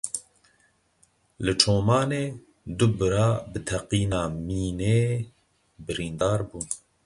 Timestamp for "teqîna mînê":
3.67-5.01